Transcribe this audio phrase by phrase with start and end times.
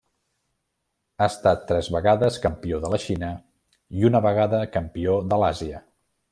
[1.19, 3.31] Ha estat tres vegades campió de la Xina
[4.01, 5.87] i una vegada campió de l'Àsia.